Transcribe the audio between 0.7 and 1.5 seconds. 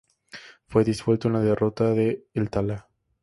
disuelto en la